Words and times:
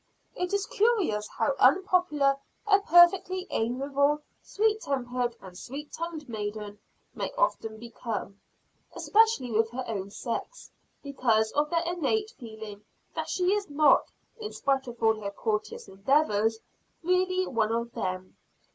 It 0.35 0.51
is 0.51 0.65
curious 0.65 1.27
how 1.27 1.53
unpopular 1.59 2.37
a 2.65 2.79
perfectly 2.79 3.45
amiable, 3.51 4.21
sweet 4.41 4.81
tempered 4.81 5.35
and 5.39 5.55
sweet 5.55 5.93
tongued 5.93 6.27
maiden 6.27 6.79
may 7.13 7.31
often 7.37 7.77
become, 7.77 8.41
especially 8.95 9.51
with 9.51 9.69
her 9.69 9.83
own 9.87 10.09
sex, 10.09 10.71
because 11.03 11.51
of 11.51 11.69
their 11.69 11.83
innate 11.85 12.31
feeling 12.31 12.83
that 13.13 13.29
she 13.29 13.53
is 13.53 13.69
not, 13.69 14.09
in 14.39 14.51
spite 14.53 14.87
of 14.87 15.03
all 15.03 15.21
her 15.21 15.29
courteous 15.29 15.87
endeavors, 15.87 16.57
really 17.03 17.45
one 17.45 17.71
of 17.71 17.91
them. 17.91 18.37